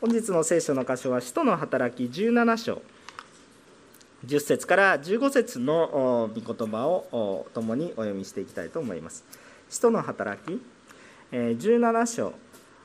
[0.00, 2.82] 本日の聖書の箇所は、使徒の働き17章、
[4.24, 9.24] 10節から15節の御言葉を共にお読みしていきたいと思います。
[9.68, 10.62] 使徒の働き
[11.32, 12.32] 17章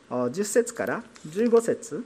[0.09, 2.03] 10節から15節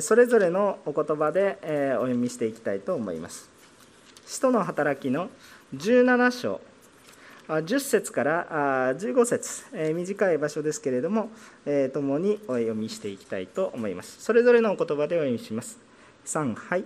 [0.00, 1.56] それぞれのお言葉で
[1.98, 3.48] お読みしていきたいと思います。
[4.26, 5.30] 使徒の働きの
[5.74, 6.60] 17章
[7.48, 9.64] 10節から15節。
[9.94, 11.30] 短い場所ですけれども
[11.94, 14.22] 共にお読みしていきたいと思います。
[14.22, 15.78] それぞれのお言葉でお読みします。
[16.26, 16.84] 3はい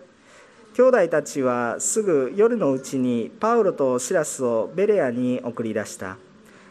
[0.74, 6.16] 兄弟たちはすぐ夜のうちにパウロとシラスをベレアに送り出した。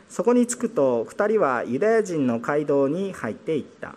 [0.10, 3.96] そこに着くと2人はユダヤ人の街道に入っていった。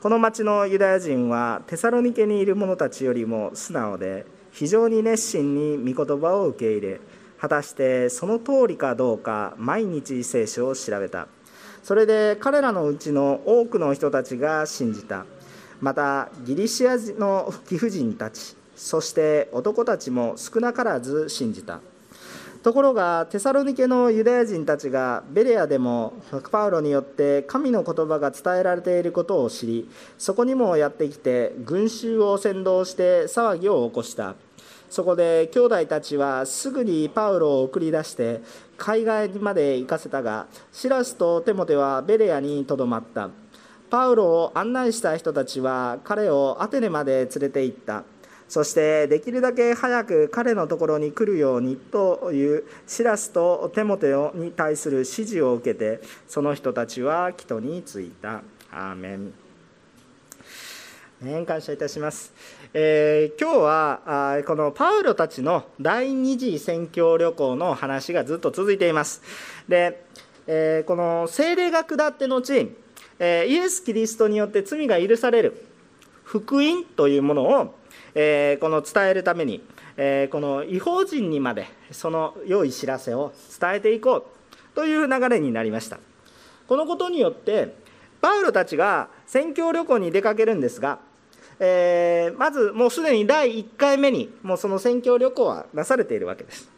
[0.00, 7.00] この町のユダヤ人はテサロニケにいる者たちよりも素直で非常に熱心に御言葉を受け入れ
[7.40, 11.28] 果たしてその通りかどうか毎日聖書を調べた。
[11.82, 15.24] それで彼らのうちの多くの人たちが信じた。
[15.80, 21.80] またギリシアの貴婦人たちそして男たちも少なからず信じた。
[22.62, 26.12] ところがテサロニケのユダヤ人たちがベレアでも
[26.50, 34.34] パウロによって神の言葉が伝えられていることを知りそこにもやってきて群衆を先導して騒ぎを起こした。
[34.90, 38.42] そこで兄弟たちはすぐにパウロを送り出して
[38.76, 43.30] 海外まで行かせたがシラスとテモテはベレアにとどまった
[43.88, 48.04] パウロを案内した人たちは彼をアテネまで連れて行った
[48.48, 58.42] そしてできるだけ早く彼のところに来るようにというシラスとテモテに対する指示を受けてその人たちは帰途に着いた。
[58.72, 59.32] アーメン
[61.44, 62.32] 感謝いたします。
[62.72, 69.22] えー、今日はあこのパウロたちの第二次宣教旅行の話がずっと続いています。
[69.68, 70.04] で、
[70.46, 72.70] えー、この聖霊が下って後、
[73.18, 75.66] えー、イエス・キリストによって罪が許される
[76.22, 77.74] 福音というものを、
[78.14, 79.64] えこの伝えるために、
[79.96, 84.24] えこの違法人にまでその良い知らせを伝えていこう
[84.76, 85.98] という流れになりました。
[86.68, 87.74] このことによって
[88.20, 91.00] パウロたちが宣教旅行に出かけるんですが
[91.62, 96.70] えー、まずもうすでに第1回目にもうその宣教旅行はなされているわけです。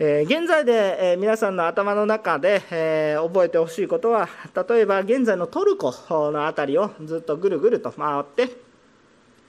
[0.00, 4.28] え、現在で、え、皆さんの頭の中で、え、覚えてほしいことは
[4.68, 8.56] 例えば現在のトルコの辺りをずっとぐるぐると回って、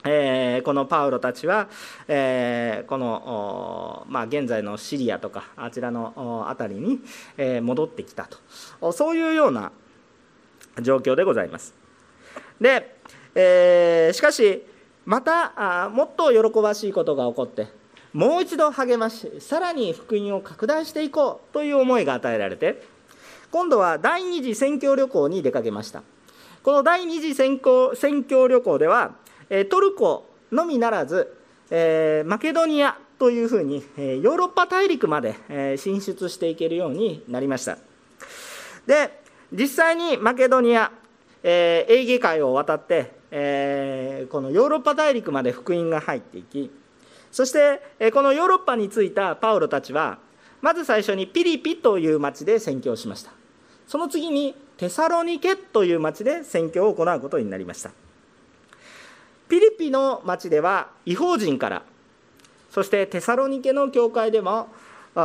[0.04, 1.68] え、このパウロたちは、
[2.06, 7.00] え、この、まあ、現在のシリアとかあちらの辺りに、
[7.36, 8.28] え、戻ってきた
[8.80, 9.72] とそういうような
[10.82, 11.74] 状況でございます。
[12.60, 13.00] で
[13.34, 14.62] えー、しかし
[15.04, 17.66] またあもっと喜ばしいことが起こって
[18.12, 22.82] もう一度励ましさらに福音を拡大していこうという思いが与えられて
[23.50, 26.02] 今度は第二次宣教旅行に出かけました。
[26.62, 29.16] この第二次宣教宣教旅行では
[29.68, 31.36] トルコのみならず、
[31.70, 37.78] えー、マケドニアというふうにヨーロッパ大陸まで進出していけるようになりました。
[38.86, 39.20] で
[39.52, 40.90] 実際にマケドニア、
[41.42, 46.70] えー、エーゲ海を渡ってえー、このヨーロッパ大陸まで福音が入っていき
[47.32, 50.18] そして、えこのヨーロッパに着いたパウロたちは
[50.60, 53.32] まず最初にピリピという町で宣教しました。
[53.86, 57.90] その次にテサロニケという町で宣教を行うことになりました。
[59.48, 61.82] ピリピの町では違法人から
[62.70, 64.68] そしてテサロニケの教会でも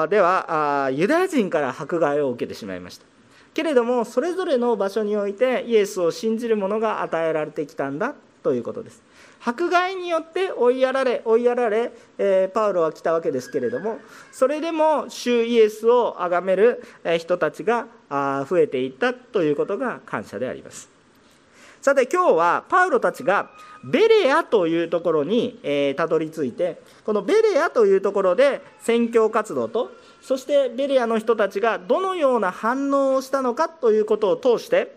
[0.10, 3.17] ではユダヤ人から迫害を受けてしまいました。
[3.58, 8.14] けれどもそれぞれの場所においてイエスを信じる者が与えられてきたんだ
[8.44, 9.02] ということです。
[9.44, 13.98] 迫害によって追いやられ追いやられ、えー、パウロは来たわけですけれども
[14.32, 16.84] それでも主イエスを崇める
[17.18, 17.88] 人たちが
[18.48, 20.98] 増えていったということが感謝であります。
[21.82, 23.50] さて今日はパウロたちが
[23.84, 25.60] ベレアというところに
[25.96, 29.92] たど、り着いてこのベレアというところで宣教活動と
[30.28, 34.94] そしてベレアの人たちがどのような反応をしたのかということを通して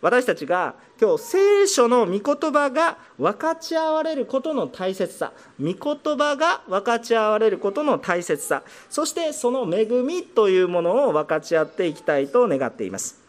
[0.00, 13.20] 私たちが今日聖書の御言葉が分かち合われることの大切さ御言葉が分かち合われることの大切さそしてその恵みというものを分かち合っていきたいと願っています。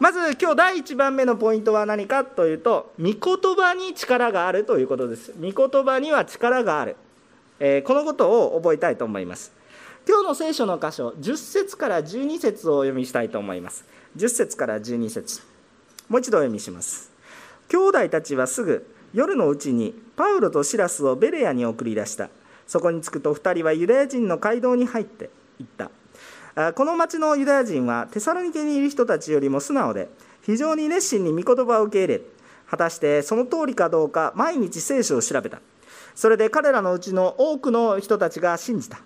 [0.00, 5.32] まず今日第1番目のポイントは何かというと御言葉に力があるということです。
[5.40, 6.96] 御言葉には力がある、
[7.60, 9.56] えー、このことを覚えたいと思います。
[10.08, 13.84] 今日の聖書の箇所10節から12節をお読みしたいと思います。
[14.16, 15.42] 10節から12節。
[16.08, 17.10] もう一度お読みします。
[17.68, 22.30] 兄弟たちはすぐ夜のうちにパウロとシラスをベレアに送り出した。
[22.66, 25.28] そこに着くと2人はユダヤ人の街道に入って
[25.60, 25.90] いった。
[26.72, 30.08] この町のユダヤ人はテサロニケにいる人たちよりも素直で
[30.40, 32.20] 非常に熱心に御言葉を受け入れ
[32.70, 35.60] 果たしてその通りかどうか毎日聖書を調べた。
[36.14, 39.00] それで彼らのうちの多くの人たちが信じた。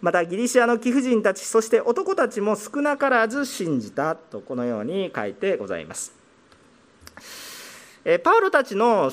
[0.00, 6.12] またギリシアの貴婦人たちそして男たちも少なからず信じたとこのように書いてございます。
[8.04, 9.10] えパウロたちの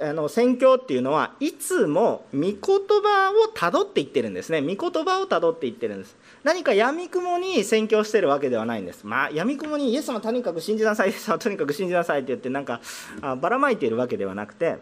[0.00, 4.60] あの宣教っていうのはいつも御言葉をたどっていってるんですね。
[4.60, 6.16] 御言葉をたどっていってるんです。
[6.42, 9.04] 何かやみくもに宣教してるわけではないんです。
[9.04, 12.80] まあやみくもにイエス様とにかく信じなさいイエス様とにかく信じなさいって言ってなんか
[13.40, 14.78] ばらまいているわけではなくて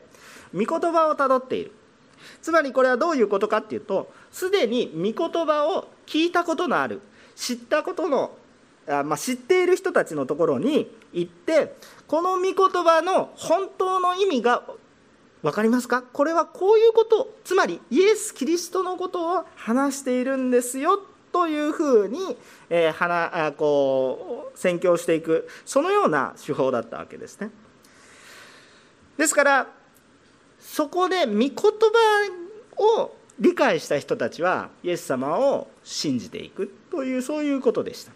[0.55, 1.73] 御言葉をたどっている。
[2.41, 7.01] つまりこれはどういうことかっていうとすでに御言葉を聞いたことのある
[7.37, 8.37] 知ったことの
[8.89, 11.77] あ、まあ、知っている人たちのところに行って
[12.09, 14.65] この御言葉の本当の意味が
[15.43, 16.03] 分かりますか？
[16.03, 20.99] これはこういうことつまりイエス・キリストのことを話しているんですよ
[21.33, 22.37] というふうに、
[22.71, 27.51] えー、はなこう宣教していくそのような手法だったわけですね。
[29.17, 29.67] ですから
[30.61, 31.59] そこで御言葉
[32.77, 36.73] を理解した人たちはイエス様を信じていく。
[36.91, 38.13] というそういうことでした。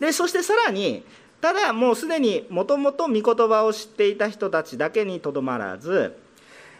[0.00, 1.04] でそしてさらに
[1.40, 6.16] ただもうすでにもともと御言葉を知っていた人たちだけにとどまらず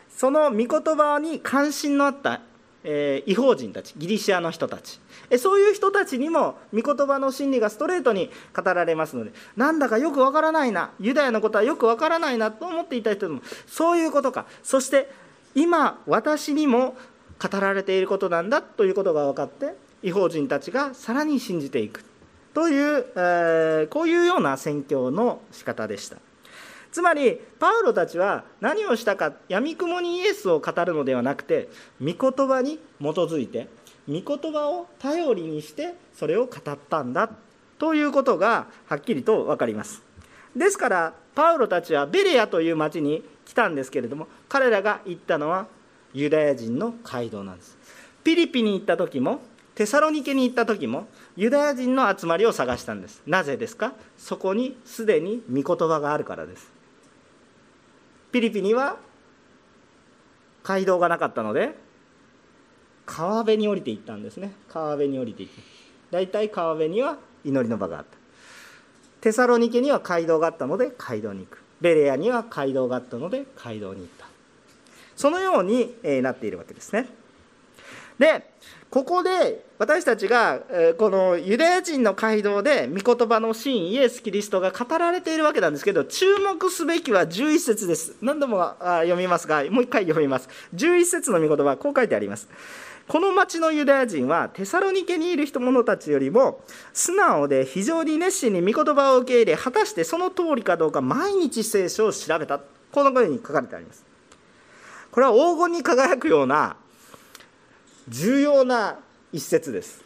[0.09, 2.41] その御言葉に関心のあった、
[2.83, 5.01] えー、違法人たちギリシアの人たち。
[5.39, 14.47] そういう人たちにも御言葉の真理がストレートに語られますのでなんだかよくわからないなユダヤのことはよくわからないなと思っていた人もそういうことか。
[14.63, 15.11] そして
[15.55, 16.97] 今私にも
[17.43, 22.05] 語られていることなんだということが分かって違法人たちがさらに信じていく
[22.55, 26.19] という、えー、こういうような宣教の仕方でした。
[26.93, 33.69] つまりパウロたちは何をしたかやみくもにイエスを語るのではなくて御言葉に基づいて
[34.07, 37.31] 御言葉を頼りにしてそれを語ったんだ
[37.79, 40.03] ということがはっきりと分かります
[40.55, 45.67] ですからパウロたちはベレアという町に来たんですけれども彼らが行ったのは
[46.15, 47.79] ユダヤ人の街道なんです。
[48.25, 49.41] ピリピに行った時も
[49.75, 53.23] テサロニケに行った時もユダヤ人の集まりを探したんです。
[53.27, 53.95] なぜですか？
[54.19, 56.71] そこにすでに御言葉があるからです。
[58.31, 58.97] ピリピには
[60.63, 61.75] 街道がなかったので
[63.05, 64.53] 川辺に降りていったんですね。
[64.69, 65.61] 川辺に降りていって。
[66.11, 68.17] 大体川辺には祈りの場があった。
[69.23, 71.63] テサロニケには街道があったので街道に行く。
[71.81, 74.22] ベレアには街道があったので街道に行った。
[75.17, 77.09] そのようになっているわけですね。
[78.19, 78.53] で
[78.91, 80.61] ここで私たちが
[80.99, 88.17] このユダヤ人の街道で御言葉の真イエス・キリストが語られているわけなんですけど注目すべきは11節です。
[88.21, 90.49] 何度も読みますがもう一回読みます。
[90.75, 92.49] 11節の御言葉こう書いてあります。
[93.09, 96.61] この町のユダヤ人はテサロニケにいる人者たちよりも
[96.93, 102.61] 素直で非常に熱心に御言葉を受け入れ果たしてその通りかどうか毎日聖書を調べた。
[102.93, 104.12] このように書かれてあります。
[105.13, 106.75] これは黄金に輝くような
[108.09, 108.99] 重要な
[109.31, 110.03] 一節です。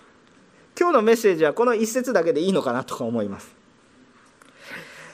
[0.78, 3.54] 今日のメッセージはこの一節だけでいいのかなとか思います。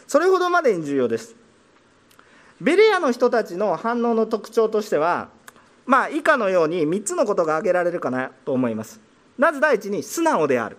[0.09, 1.37] それほどまでに重要です。
[2.59, 5.29] ベレアの人たちの反応の特徴としては
[5.85, 8.99] まあ以下のように3つのことが挙げられるかなと思います。
[9.37, 10.79] まず第一に素直である。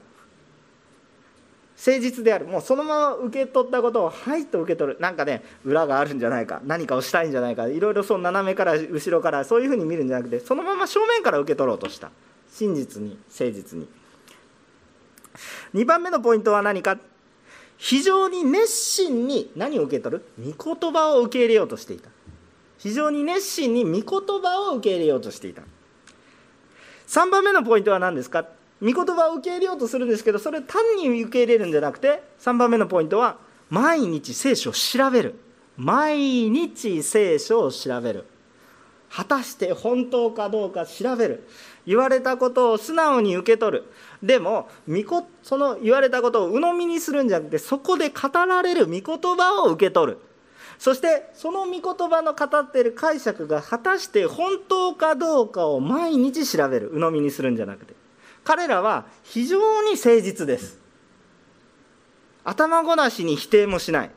[1.85, 2.45] 誠実である。
[2.45, 4.99] もうそのまま受け取ったことをはいと受け取る。
[5.01, 6.61] なんかね裏があるんじゃないか。
[6.63, 7.67] 何かをしたいんじゃないか。
[7.67, 12.09] いろいろそう斜めから後ろからそういうふうに見るんじゃなくてそのまま正面から受け取ろうとした。
[12.51, 13.89] 真実に誠実に。
[15.73, 16.97] 2番目のポイントは何か？
[17.77, 20.25] 非常に熱心に何を受け取る？
[20.39, 22.09] 御言葉を受け入れようとしていた。
[22.77, 25.63] 非常に熱心に御言葉を受け入れようとしていた。
[27.07, 28.45] 3番目のポイントは何ですか？
[28.83, 33.37] 御言葉を受け入れようとするんですけどそれ単に受け入れるんじゃなくて3番目のポイントは
[33.69, 35.35] 毎日聖書を調べる。
[35.77, 38.27] 毎日聖書を調べる。
[39.09, 41.47] 果たして本当かどうか調べる。
[41.85, 43.85] 言われたことを素直に受け取る。
[44.21, 44.69] でも
[45.41, 49.01] その言われたことを鵜呑みにするんじゃなくてそこで語られる御言
[49.37, 50.17] 葉を受け取る。
[50.77, 56.91] そしてその御言葉の語っている解釈が果たして本当かどうかを毎日調べる。
[56.93, 58.02] 鵜呑みにするんじゃなくて。
[58.43, 60.79] 彼らは非常に誠実です。
[62.43, 64.11] 頭ごなしに否定もしない。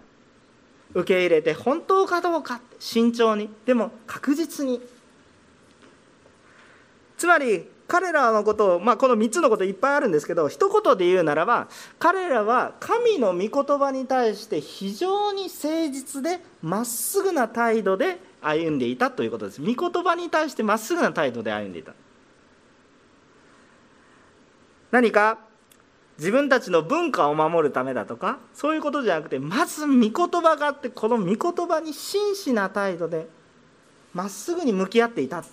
[0.95, 3.49] 受け入れて本当かどうか慎重に。
[3.64, 4.80] でも確実に。
[7.16, 11.68] つまり彼らのことを、まあ、この3つのこといっぱいあるんですけど一言で言うならば
[11.99, 19.61] 彼らは神の御言葉に対して非常に誠実でまっすぐな態度で歩んでいたということです。
[19.61, 21.92] 御言葉に対してまっすぐな態度で歩んでいた。
[24.96, 25.40] 何か
[26.16, 33.28] 自分たちの文化を守るためだとかそういうことじゃなくてまず御言葉があってこの御言葉に真摯な態度で
[34.14, 35.44] まっすぐに向き合っていた。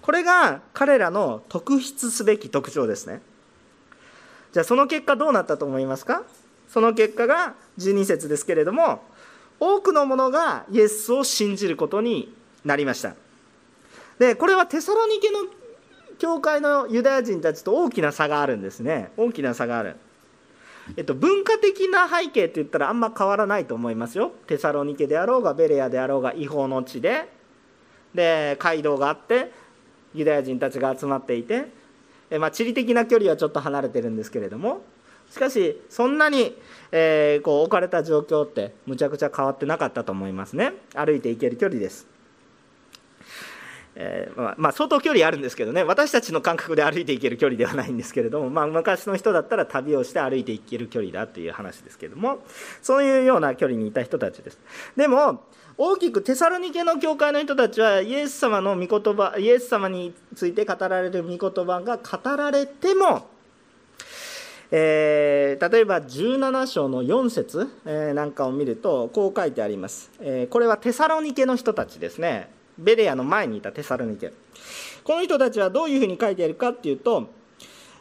[0.00, 3.20] これが彼らの特筆すべき特徴ですね。
[4.54, 6.22] じゃあその結果どうなったと思いますか？
[6.70, 9.02] その結果が12節ですけれども
[9.60, 12.32] 多くの者がイエスを信じることに
[12.64, 13.14] なりました。
[14.18, 15.40] でこれはテサロニケの
[16.18, 19.10] 教会のユダヤ人たちと大きな差があるんですね。
[19.16, 19.96] 大きな差がある、
[20.96, 24.32] えっと、文化的な背景って言ったらあんま変わらないと思いますよ。
[24.46, 27.32] テサロニケであろうがベレアであろうが違法の地で。
[28.14, 29.50] で街道があって
[30.14, 31.66] ユダヤ人たちが集まっていて、
[32.30, 34.82] えまあ、地理的な距離はちょっと離れてるんですけれども。
[35.30, 36.56] しかしそんなに、
[36.92, 40.74] えー、こう置かれた状況ってむちゃくちゃ変わってなかったと思いますね。
[40.94, 42.13] 歩いていける距離です。
[43.96, 45.82] えー、まあ、まあ、相当距離あるんですけどね。
[45.82, 52.38] 私たちの感覚で歩いていける距離ではないんですけれども、まあ、昔の人だったら旅をして歩いていける距離だという話ですけども。
[52.82, 54.58] そういうような距離にいた人たちです。
[54.96, 55.44] でも
[55.76, 63.26] 大きくテサロニケの教会の人たちはイエス様の御言葉イエス様について語られる御言葉が語られても
[64.76, 72.50] えー、例えば17章の4節、えー、なんかを見るとこう書いてあります、えー、これはテサロニケの人たちですね。
[72.78, 74.32] ベレアの前にいたテサロニケ
[75.02, 77.30] この人たちはどういうふうに書いてあるかっていうと、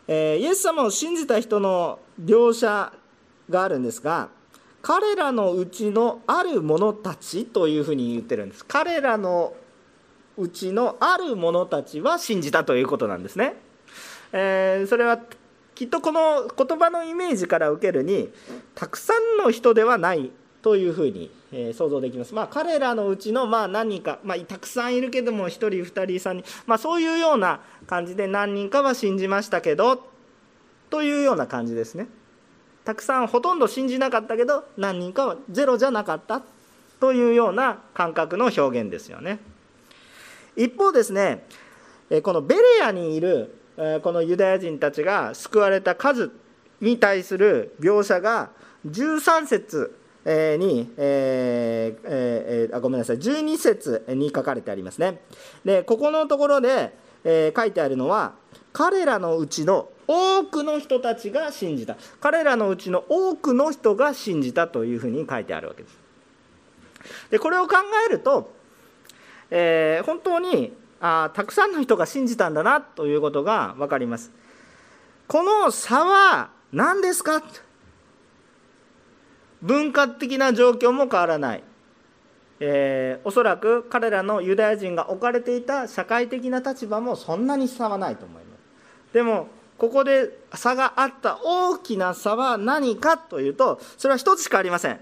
[0.07, 2.93] えー、イエス様を信じた人の描写
[3.49, 4.29] があるんですが
[4.81, 8.65] 彼らのうちのある者たちというふうに言ってるんです。
[8.65, 9.53] 彼らの
[10.37, 13.53] うちのある者たちは信じたということなんですね、
[14.31, 15.19] えー、それは
[15.75, 18.29] きっとこの言葉のイメージから受けるに
[18.75, 20.31] たくさんの人ではない
[20.63, 22.33] というふうに、え想像できます。
[22.33, 30.07] まあ、彼らのうちのまあ何人か、まあ、たくさんいるけども1人2人3人、まあ、そういうような感じで何人かは信じましたけど
[30.89, 32.07] というような感じですね。
[32.85, 36.41] たくさんほとんど信じなかったけど何人かはゼロじゃなかった
[36.99, 39.39] というような感覚の表現ですよね。
[40.55, 41.45] 一方ですね
[42.23, 43.55] このベレアにいる
[44.01, 46.31] このユダヤ人たちが救われた数
[46.79, 48.51] に対する描写が
[48.87, 53.17] 13節に、えーえ、あごめんなさい。
[53.17, 55.21] 12節に書かれてありますね。
[55.65, 58.33] でここのところで、え、書いてあるのは
[58.71, 61.97] 彼らのうちの多くの人たちが信じた。
[62.19, 65.97] 彼らのうちの多くの人が信じたというふうに書いてあるわけです。
[67.29, 67.75] でこれを考
[68.07, 68.53] えると、
[69.51, 74.31] えー、本当にあたくさんの人が信じたんだなということが分かります。
[75.27, 77.43] この差は何ですか？
[79.63, 81.63] 文化的な状況も変わらない、
[82.59, 88.57] えー、おそらく彼らのユダヤ人が置かれていた社会的な立場もそんなに差はないと思いま
[89.09, 89.13] す。
[89.13, 94.99] でもここで差があった大きな差は何かというとそれは一つしかありません。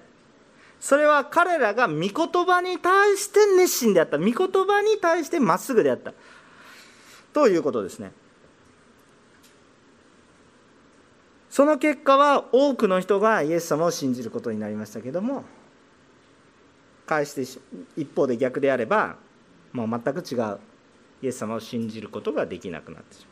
[0.79, 2.09] それは彼らが御言
[2.45, 4.17] 葉に対して熱心であった。
[4.17, 6.13] 御言葉に対してまっすぐであった。
[7.33, 8.11] ということですね。
[11.51, 15.43] その結果は多くの人がイエス様を信じることになりましたけども
[17.05, 17.41] 返して
[17.97, 19.17] 一方で逆であれば
[19.73, 20.59] もう全く違う
[21.21, 23.27] イエス様を信じることができなくなってしま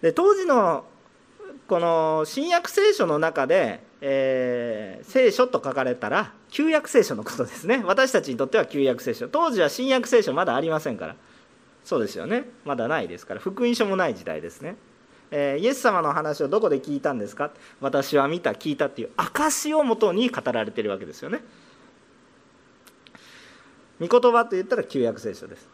[0.00, 0.02] う。
[0.02, 0.84] で当時の
[1.66, 7.82] この新約聖書の中で、えー、聖書と書かれたら旧約聖書のことですね。
[7.84, 9.26] 私たちにとっては旧約聖書。
[9.26, 11.16] 当時は新約聖書まだありませんから。
[11.84, 12.44] そうですよね。
[12.64, 13.40] まだないですから。
[13.40, 14.76] 福音書もない時代ですね。
[15.34, 17.50] えー、イエス様の話をどこで聞いたんですか？
[17.80, 21.40] 私は見た聞いたっていう証をもとに語られてるわけですよね。
[23.98, 25.68] 御言葉と言ったら旧約聖書です。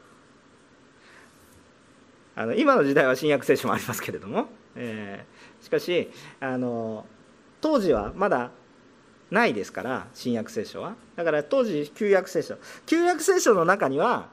[2.36, 4.46] あの今の時代は新約聖書もありますけれども、
[4.76, 7.04] えー、しかしあの
[7.60, 8.52] 当時はまだ
[9.32, 10.94] ないですから新約聖書は。
[11.16, 12.56] だから当時旧約聖書。
[12.86, 14.28] 旧約聖書の中には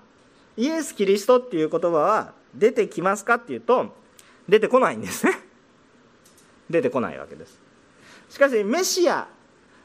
[0.56, 3.96] イエス・キリストっていう言葉は出てきますかっていうと
[4.48, 5.40] 出てこないんですね。
[6.70, 7.60] 出てこないわけです。
[8.30, 9.28] しかしメシア、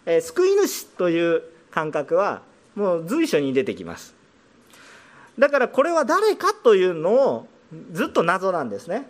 [0.06, 2.42] えー、救い主という感覚は
[2.74, 4.14] もう随所に出てきます。
[5.38, 7.48] だからこれは誰かというのを
[7.92, 9.08] ずっと謎なんですね。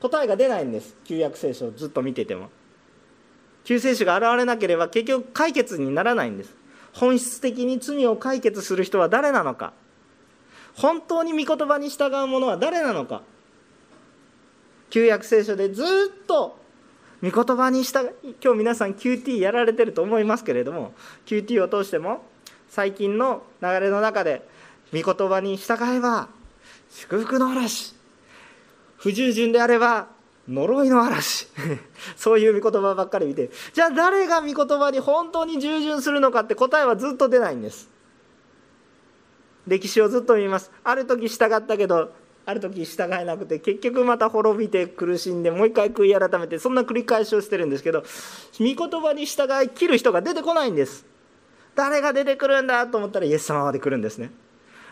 [0.00, 0.96] 答えが出ないんです。
[1.04, 2.50] 旧約聖書をずっと見てても。
[3.64, 6.56] 救世主が現れなければ結局解決にならないんです。
[6.92, 9.72] 本質的に罪を解決する人は誰なのか。
[10.74, 13.22] 本当に御言葉に従う者は誰なのか。
[14.92, 16.58] 旧約聖書でずっと
[17.22, 20.92] 御言葉にした今日皆さん QT やられてると思いますけれども
[21.24, 22.22] QT を通しても
[22.68, 24.46] 最近の流れの中で
[24.92, 26.28] 御言葉に従えば
[26.90, 27.94] 祝福の嵐
[28.98, 30.08] 不従順であれば
[30.46, 31.48] 呪いの嵐
[32.14, 37.88] そういう御言葉ばっかり見てじゃあ誰が御言葉に本当に従順するのかって答えはずっと出ないんです。
[39.66, 40.72] 歴史をずっと見ます。
[40.82, 42.12] ある時従ったけど
[42.44, 48.02] ある時従えなくて結局また滅びて苦しんでもう一回悔い改めてそんな繰り返しをしてるんですけど
[48.58, 51.04] 御言葉に従い切る人が出てこないんです。
[51.74, 54.30] 誰が出てくるんだと思ったらイエス様まで来るんですね。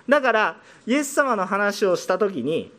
[0.08, 2.72] だからイエス様の話をした時に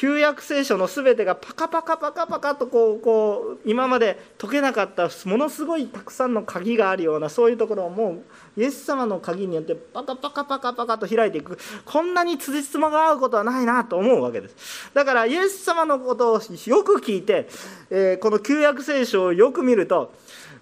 [0.00, 8.22] 旧約聖書の全てがパカパカパカパカとこうこう今まで解けなかったものすごいたくさんの鍵があるようなそういうところをもう
[8.58, 11.58] イエス様の鍵によってパカパカパカパカと開いていく。
[11.84, 14.90] こんなに辻褄が合うことはないなと思うわけです。
[14.94, 17.46] だからイエス様のことをよく聞いて、
[17.90, 20.14] えー、この旧約聖書をよく見ると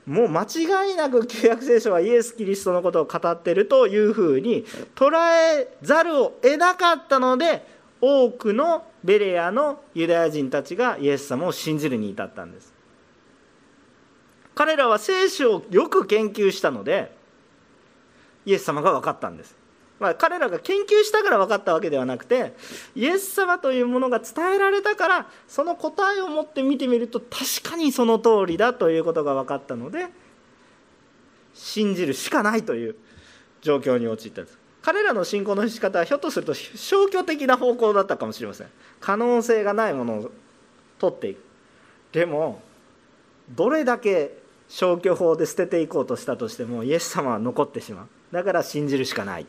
[0.05, 4.65] もう間違いなく旧約聖書はイエス・キリストのことを語ってるというふうに
[4.97, 12.79] 捉えざるを得なかったので多くのベレアのユダヤ人たちがイエス様を信じるに至ったんです。
[14.59, 17.17] 彼らは聖書をよく研究したので
[18.45, 19.57] イエス様が分かったんです、
[20.01, 22.55] まあ、彼らが研究したから分かったわけではなくて
[22.97, 30.07] イエス様というものが伝えられたからその答えを持って見てみると確かにその通りだということが分かったので
[31.55, 32.97] 信じるしかないという
[33.61, 34.59] 状況に陥ったんです。
[34.83, 38.69] 彼らの信仰の仕方はひょっとすると消去的な方向だったかもしれません。
[39.01, 40.31] 可能性がないものを
[40.99, 41.39] 取っていく。
[42.13, 42.63] でも
[43.51, 48.07] どれだけ消去法で捨てていこうとしたとしてもイエス様は残ってしまう。
[48.33, 49.47] だから信じるしかない。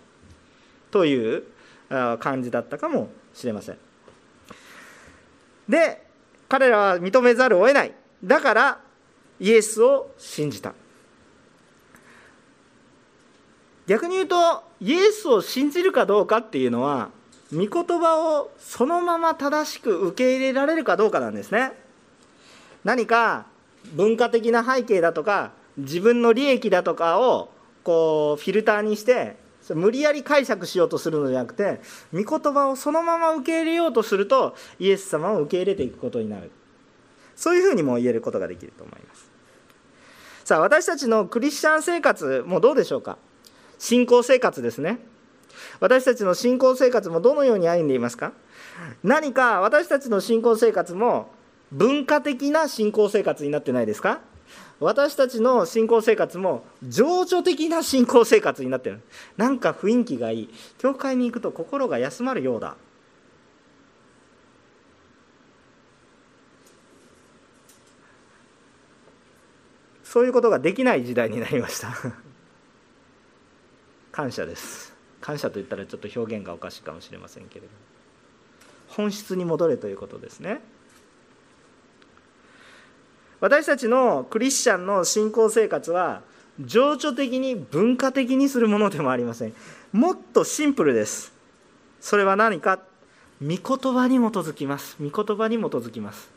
[0.92, 1.44] という
[2.20, 3.78] 感じだったかもしれません。
[5.68, 6.06] で
[6.48, 7.94] 彼らは認めざるを得ない。
[8.24, 8.82] だから
[9.40, 10.74] イエスを信じた。
[13.90, 17.10] 逆に言うとイエスを信じるかどうかっていうのは
[17.52, 21.72] 御言葉をそのまま正しく受け入れられるかどうかなんですね。
[22.84, 23.48] 何か
[23.94, 27.50] 文化的な背景だとか自分の利益だとかを
[27.84, 29.38] こうフィルターにして
[29.74, 31.82] 無理やり解釈しようとするのではなくて
[32.14, 36.52] 御言葉をそのまま受け入れようとするとイエス様を受け入れていくことになる。
[37.36, 39.32] そういうふうにも言えることができると思います。
[40.46, 43.18] さあ私たちのクリスチャン生活もどうでしょうか？
[43.80, 45.00] 信仰生活ですね。
[45.80, 48.34] 私たちの信仰生活もどのように歩んでいますか？
[49.04, 51.32] 何か私たちの信仰生活も
[51.72, 54.20] 文化的な信仰生活になってないですか？
[54.80, 59.02] 私たちの信仰生活も情緒的な信仰生活になってる。
[59.38, 60.50] なんか雰囲気がいい。
[60.78, 62.76] 教会に行くと心が休まるようだ。
[70.04, 71.90] そういうことができない時代になりました。
[74.20, 74.92] 感謝です。
[75.22, 77.68] 感謝と言ったらちょっと表現がおかしいかもしれませんけれど
[78.90, 80.60] 本質に戻れということですね。
[83.40, 86.22] 私たちのクリスチャンの信仰生活は
[86.60, 89.54] 情緒的に文化的にするものでもありません。
[89.94, 91.32] もっとシンプルです。
[92.02, 92.82] それは何か？
[93.42, 94.98] 御言葉に基づきます。
[95.02, 96.30] 御言葉に基づきます。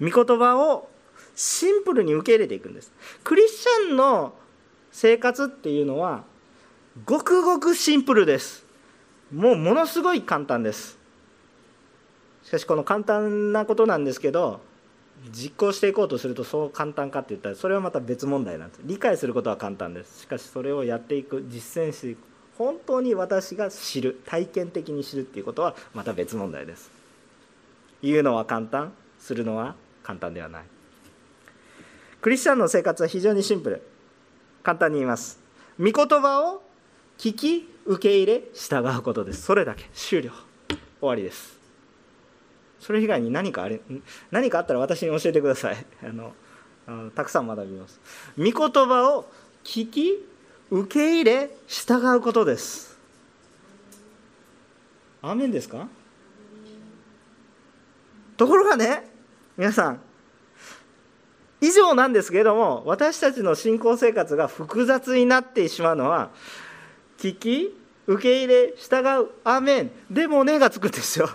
[0.00, 0.88] 御言葉を
[1.34, 2.92] シンプルに受け入れていくんです。
[3.24, 4.34] クリスチャンの
[4.92, 6.24] 生活っていうのは
[7.04, 8.64] ごくごくシンプルです。
[9.32, 10.98] もうものすごい簡単です。
[12.44, 14.60] しかしこの簡単なことなんですけど
[15.30, 18.80] 実行していこうとするとそう簡単かって言ったらそれはまた別問題なんです。
[18.84, 20.22] 理解することは簡単です。
[20.22, 22.18] しかしそれをやっていく実践していく。
[22.56, 26.90] 本当に私が知る体験的に知るっていうことはまた別問題です。
[28.02, 30.64] 言うのは簡単するのは簡単ではない。
[32.20, 33.82] クリスチャンの生活は非常にシンプル。
[34.62, 35.38] 簡単に言います。
[35.78, 36.62] 御言葉を
[37.18, 39.42] 聞き受け入れ従うことです。
[39.42, 39.84] それだけ。
[39.94, 40.30] 終了。
[41.00, 41.58] 終わりです。
[42.80, 43.80] それ以外に何かあれ
[44.30, 45.86] 何かあったら私に教えてください。
[46.02, 48.00] あのたくさん学びます。
[48.36, 49.30] 御言葉を
[49.64, 50.24] 聞き
[50.70, 52.96] 受け入れ従うことです。
[55.22, 55.88] アーメンですか？
[58.36, 59.10] ところがね
[59.56, 60.00] 皆さん
[61.60, 66.30] 以上なんですけれども私たちの信仰生活が複雑になってしまうのは
[67.18, 67.74] 聞き
[68.06, 71.28] 受け入れ従うアーメンでもねがつくんですよ。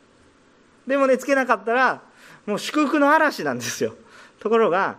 [0.86, 2.02] でもねつけなかったら
[2.44, 3.94] もう祝福の嵐なんですよ。
[4.40, 4.96] ところが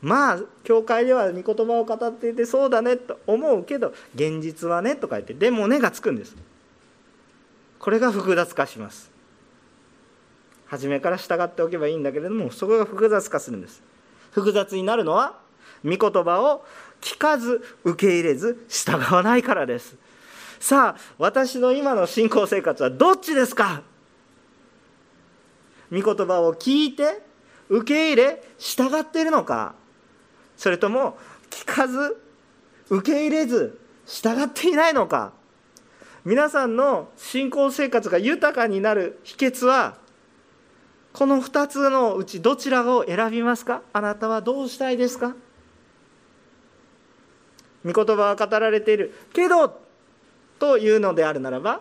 [0.00, 6.34] まあ教会では御言葉を語っていてそうだねと思うけど現実はねとか言ってでもねがつくんです。
[7.78, 9.17] これが複雑化します。
[10.68, 13.82] 初めから従っておけばいいんだけれどもそこが複雑化するんです。
[14.30, 15.38] 複雑になるのは
[15.84, 16.64] 御言葉を
[17.00, 19.96] 聞かず受け入れず従わないからです。
[20.60, 23.82] さあ私の今の信仰生活はどっちですか？
[25.90, 27.22] 御言葉を聞いて
[27.68, 29.74] 受け入れ従っているのか。
[30.56, 31.16] それとも
[31.50, 32.20] 聞かず
[32.90, 35.32] 受け入れず従っていないのか。
[36.24, 39.96] 皆さんの信仰生活が豊かになる秘訣は
[41.18, 43.82] この2つのうちどちらを選びますか？
[43.92, 45.34] あなたはどうしたいですか？
[47.84, 49.12] 御言葉は語られている。
[49.32, 49.80] けど
[50.60, 51.80] というのであるならば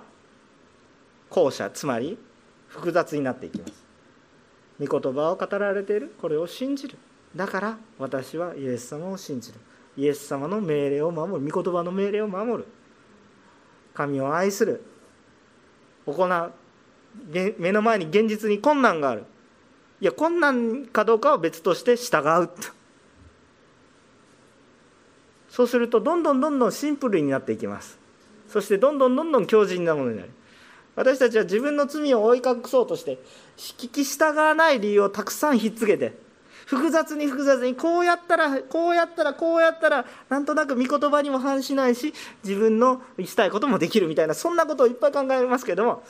[1.29, 2.17] 後者つまり
[2.67, 3.73] 複雑になっていきます。
[4.83, 6.15] 御言葉を語られている。
[6.19, 6.97] これを信じる。
[7.35, 9.59] だから私はイエス様を信じる。
[9.97, 11.51] イエス様の命令を守る。
[11.51, 12.67] 御言葉の命令を守る。
[13.93, 14.83] 神を愛する。
[16.07, 16.51] 行う。
[17.57, 19.25] 目の前に現実に困難がある。
[19.99, 22.47] いや困難かどうかは別として従う。
[22.47, 22.53] と
[25.49, 27.97] そうするとどんどんどんどんシンプルになっていきます。
[28.47, 30.29] そしてどんどんどんどん強靭なものになる。
[30.97, 33.19] 私たちは自分の罪を覆い隠そうとして
[33.55, 36.17] 聞き従わない理由をたくさんひっつけて
[36.65, 46.03] 複雑に複雑にこうやったらこうやったらこうやったらなんとなく御言葉にも反しないし自分のしたいこともできるみたいなそんなことをいっぱい考えますけども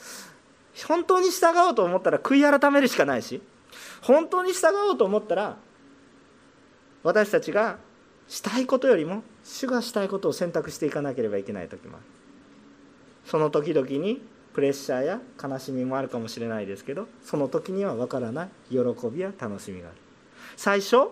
[0.84, 3.42] 本当に従おうと思ったら悔い改めるしかないし
[4.02, 5.56] 本当に従おうと思ったら
[7.02, 7.78] 私たちが
[8.28, 12.04] したいことよりも主がしたいことを選択していかなければいけない時もある。
[13.24, 14.22] その時々に
[14.54, 18.78] プレッシャーや悲しみもあるかもしれないですけどその時には分からない喜
[19.10, 19.96] びや楽しみがある。
[20.56, 21.08] 最初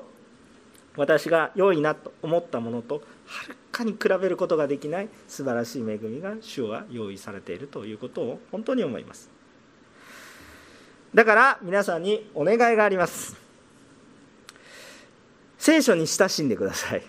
[0.96, 9.35] 私が良いなと思ったものとはるかに比べることができない素晴らしい恵みが主は用意されているということを本当に思います。
[11.14, 13.36] だから皆さんにお願いがあります。
[15.58, 17.02] 聖書に親しんでください。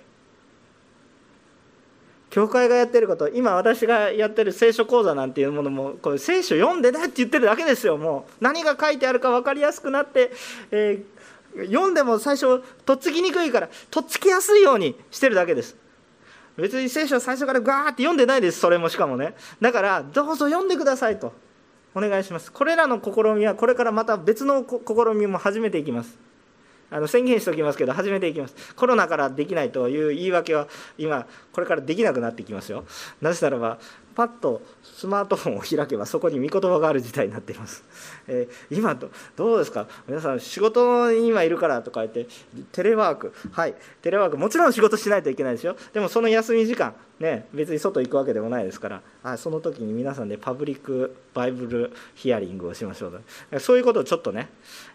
[2.30, 7.98] 教会がやってること今私がやってる聖書講座なんていうものもこれ聖書読んでねって言ってるだけですよ。
[7.98, 10.32] もう何が書いてあるか分かりやすくなって、
[10.72, 15.76] えー、読んでも最初とっつきにくいからとっつきやすいようにしてるだけです。
[16.58, 19.36] 別に聖書最初からガーって読んでないですそれもしかもね。
[19.62, 21.34] だからどうぞ読んでくださいと。
[21.96, 22.52] お願いします。
[22.52, 26.18] これらの試みはこれからまた別の試みも始めていきます。
[26.90, 28.56] あの宣言しておきますけど始めていきます。
[28.76, 32.86] コロナからできないという言い訳は今これからできなくなってきますよ。
[33.20, 33.80] なぜならば
[34.14, 37.84] パッとスマートフォンを開けばそこに御言葉がある事態になっています、
[38.28, 39.88] えー、今どどうですか？
[40.08, 42.28] 皆さん仕事に今いるからとか言って
[42.72, 43.34] テレワーク。
[43.52, 43.74] はい。
[44.04, 44.38] テレワーク。
[44.38, 45.76] もちろん仕事しないといけないですよ。
[45.94, 49.02] でもその休み時間ね別に外行くわけでもないですから。
[49.24, 53.60] あその時に皆さんでパブリックバイブルヒアリングをしましょうと。
[53.60, 54.50] そういうことをちょっとね、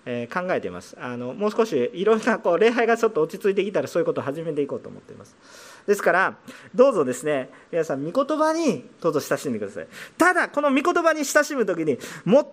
[0.07, 0.96] えー、考えています。
[1.01, 5.37] あのもう少しいろんなこう礼拝がちょっと落ち着いてきたらそういうことを始めていこうと思っています。
[5.87, 6.37] ですから
[6.75, 9.87] どうぞですね皆さん御言葉にどうぞ親しんでください。
[10.16, 11.99] ただこの御言葉に親しむ時に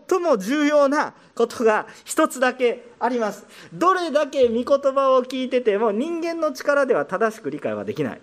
[0.10, 3.46] 最も重要なことが一つだけあります。
[3.74, 8.22] どれだけ御言葉を聞いてても人間の力では正しく理解はできない。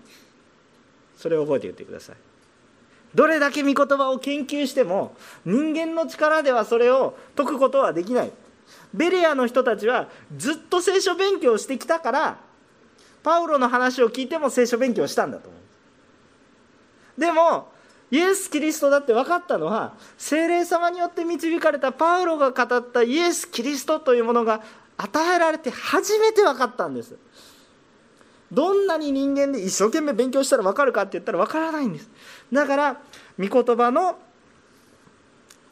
[1.17, 2.17] それを覚えておいてください。
[3.15, 8.33] どれだけ御言葉を研究しても人間の力ではそれを解くことはできない。
[8.93, 12.39] ベレアの人たちはずっと聖書勉強してきたから
[13.27, 17.21] パウロの話を聞いても聖書勉強したんだと思う。
[17.21, 17.73] でも
[18.13, 24.63] イエス・キリストだって分かったのは精霊様によって導かれたパウロが語ったイエス・キリストというものが
[24.97, 27.17] 与えられて初めて分かったんです。
[28.53, 32.09] どんなに人間で一生懸命勉強したら分かるかって言ったら分からないんです。
[32.53, 33.01] だから
[33.41, 34.21] 御言葉の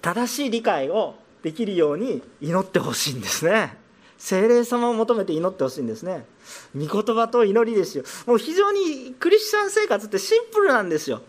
[0.03, 1.15] 正しい理解を
[1.45, 3.77] できるように祈ってほしいんですね。
[4.19, 6.34] 精霊様を求めて祈ってほしいんですね。
[6.77, 8.05] 御言葉と祈りですよ。
[8.27, 11.23] もう非常にクリスチャン生活ってシンプルなんですよ。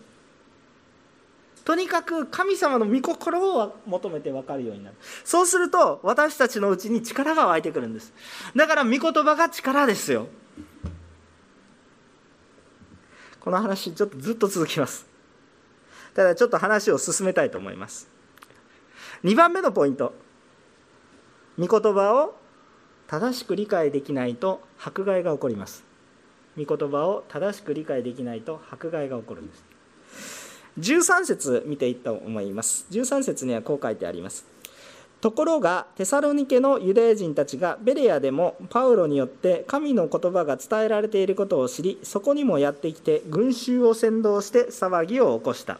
[1.64, 4.96] とにかく神様の御心を求めて分かるようになる。
[5.24, 8.12] そうすると私たちのうちに力が湧いてくるんです。
[8.54, 10.28] だから御言葉が力ですよ。
[13.40, 15.06] この話ちょっとずっと続きます。
[16.14, 18.08] ただちょっと話を進めたいと思います。
[19.24, 20.14] 2番目のポイント。
[21.58, 22.38] 御言葉を
[23.08, 25.84] 正しく理解できないと迫害が起こります。
[26.58, 29.64] 御言葉を正しく理解できないと迫害が起こるんです。
[30.80, 32.86] 13節見ていったと思います。
[32.90, 34.44] 13節にはこう書いてあります。
[35.20, 45.78] ところがテサロニケのユダヤ人たちがベレアでもパウロによって神の言葉が伝えられていることを知りそこにもやってきて群衆を先導して騒ぎを起こした。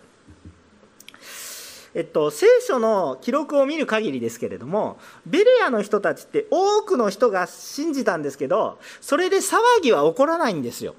[1.97, 10.95] えっと、聖書の記録を見る限りですけれどもベレアの人たちって多くの人が信じたんですけどそれで騒ぎは起こらないんですよ。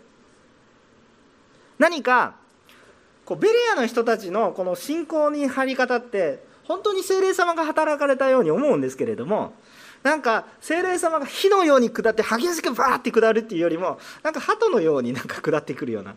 [1.78, 2.34] 何か
[3.26, 9.54] こうベレアの人たちのこの信仰に入り方って本当に精霊様が働かれたように思うんですけれども
[10.02, 16.16] なんか精霊様が火のように下って激しくバーって下るっていうよりもなんか鳩のようになんか下ってくるような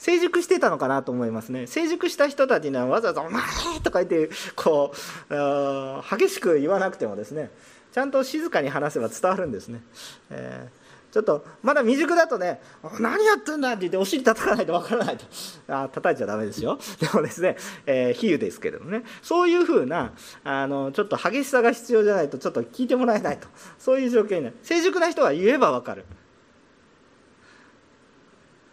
[0.00, 1.66] 成熟してたのかなと思いますね。
[1.66, 3.42] 成熟した人たちにはわざわざ「お前!」
[3.84, 4.94] とか言ってこ
[5.28, 7.50] う激しく言わなくてもですね。
[7.92, 9.82] ちゃんと静かに話せば伝わるんですね、
[10.30, 12.60] えーちょっとまだ未熟だとね
[13.00, 15.24] 何やってんだって言ってお尻叩かないとわからないと。
[15.66, 16.78] あ叩いちゃだめですよ。
[17.02, 19.02] でもですね、えー、比喩ですけれどもね。
[19.20, 20.12] そういうふうな
[20.44, 23.48] あのちょっと激しさが必要じゃないとちょっと聞いてもらえないと。
[23.76, 24.56] そういう状況になる。
[24.62, 26.04] 成熟な人は言えばわかる。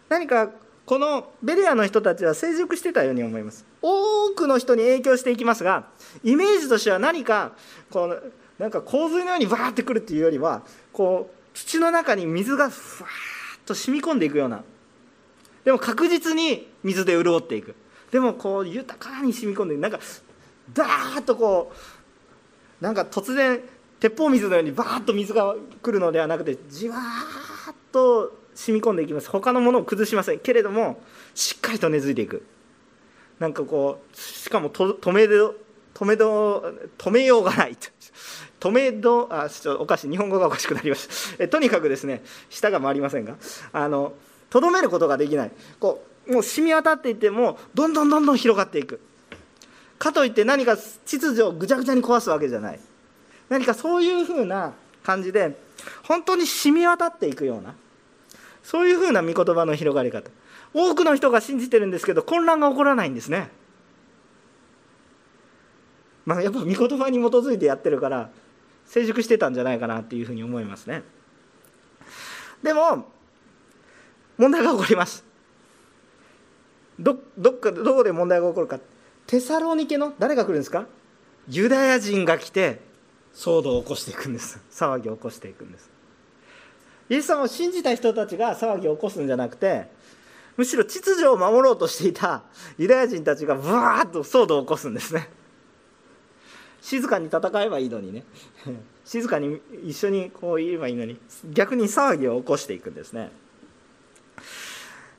[0.08, 0.52] 何か
[0.88, 3.66] このベレアの人たちは成熟してたように思います。
[3.82, 5.84] 多くの人に影響していきますが
[6.24, 7.52] イメージとしては何か
[7.90, 8.16] この
[8.58, 10.62] なんか洪水のようにバーってくるっていうよりは
[10.94, 14.64] こう土の中に水がふわっと染み込んでいくような。
[15.62, 17.74] でも確実に水で潤っていく。
[18.10, 20.00] でもこう豊かに染み込んでなんか
[20.72, 21.70] ダーッとこ
[22.80, 23.60] うなんか突然
[24.00, 29.30] 鉄砲水のようにバーッと水が来るのではなくてじわーっと染み込んでいきます。
[29.30, 30.40] 他のものを崩しません。
[30.40, 31.00] けれども
[31.32, 32.44] しっかりと根付いていく。
[33.38, 35.54] なんかこうしかも止めど
[35.94, 37.76] 止めど止めようがない。
[38.58, 40.10] 止めどあちょっとおかしい。
[40.10, 41.44] 日本語がおかしくなりました。
[41.44, 43.36] えとにかくですね舌が回りませんが
[43.72, 44.14] あの
[44.50, 45.52] とどめることができない。
[45.78, 48.98] こうもう染み渡っていってもどんどんどんどん広がっていく。
[50.00, 52.80] かといって何か秩序をぐちゃぐちゃに壊すわけじゃない。
[53.48, 54.72] 何かそういうふうな
[55.04, 55.56] 感じで
[56.02, 57.74] 本当に染み渡っていくような
[58.68, 60.30] そういうふうな御言葉の広がり方。
[60.74, 63.50] 多くの人が信じてるんですけど混乱が起こらないんですね。
[66.26, 68.30] まあやっぱ御言葉に基づいてやってるから
[68.84, 71.02] 成熟してたんじゃないかなっていうふうに思いますね。
[72.62, 73.08] でも
[74.36, 75.24] 問題が起こります。
[77.00, 78.80] どどっかどこで問題が起こるか。
[79.26, 80.86] テサロニケの誰が来るんですか？
[81.48, 82.82] ユダヤ人が来て
[83.32, 84.60] 騒動を起こしていくんです。
[84.70, 85.90] 騒ぎを起こしていくんです
[87.08, 89.86] イエス様を信じた人たちが騒ぎを起こすんじゃなくて
[90.56, 92.42] むしろ秩序を守ろうとしていた
[92.76, 95.28] ユダヤ人たちがブワーッと騒動を起こすんですね
[96.80, 98.24] 静かに戦えばいいのにね
[99.04, 101.18] 静かに一緒にこういればいいのに
[101.50, 103.30] 逆に騒ぎを起こしていくんですね。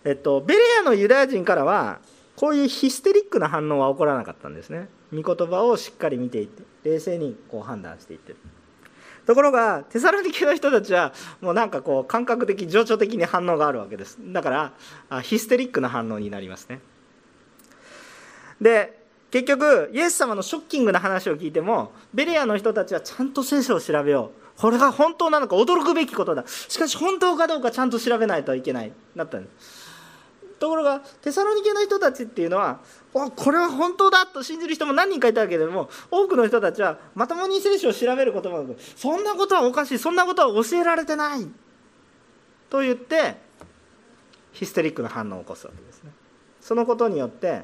[0.05, 1.99] えっと、ベレアのユダヤ人からは
[2.35, 4.87] こういうヒステリックな反応は起こらなかったんですね。
[5.13, 8.37] 御言葉をしっかり見ていって冷静にこう判断していってる。
[9.29, 14.17] ところがテサロニケの人たちはもうなんかこう感覚的情緒的に反応があるわけです。
[14.19, 14.73] だか
[15.11, 16.79] らヒステリックな反応になりますね。
[18.59, 24.59] で結局イエス様のショッキングな話を聞いてもベレアの人たちはちゃんと聖書を調べよう。
[24.59, 26.43] これが本当なのか驚くべきことだ。
[26.47, 28.91] しかし本当かどうかちゃんと調べないといけない。
[29.13, 29.78] なったんです。
[30.59, 32.79] ところがテサロニケの人たちっていうのは
[33.13, 41.47] これは本当だと信じる人も何人かいたわけれども多くの人たちはまともに聖書を調べることもなくそんなことはおかしいそんなことは教えられてない
[42.69, 43.37] と言って
[44.51, 46.11] ヒステリックな反応を起こすわけですね。
[46.61, 47.63] そのことによって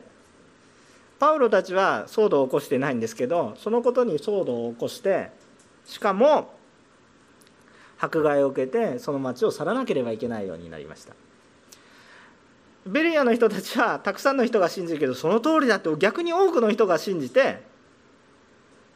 [1.19, 5.31] パウロたちは騒動を起こしてないんですけどそのことに騒動を起こして
[5.85, 6.53] しかも
[7.99, 11.13] 迫害を受けてその町を去らなければいけないようになりました。
[12.85, 17.63] ベリアの人たちはたくさんの人が信じるけどその通りだって逆に多くの人が信じて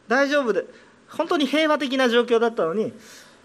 [0.07, 0.65] 大丈夫で
[1.09, 2.93] 本当に平和的な状況だったのに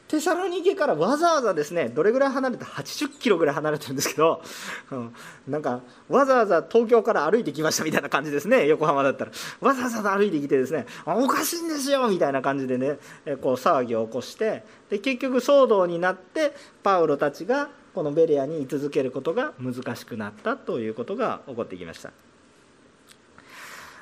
[0.06, 4.42] テサロニケからわざわざですねどれぐらい離れて80キロぐらい離れてるんですけど、
[4.90, 5.14] うん、
[5.48, 5.80] なんか
[6.10, 9.32] わざわざ東京から歩いてきましたみたいな感じですね横浜だったら。
[9.60, 12.98] わざわざ歩いてきてですねおかしいんですよみたいな感じでね
[13.40, 22.12] こう騒ぎを起こしてで結局騒動になってパウロたちがこのベレアに居続けることが難しくなったということが起こってきました。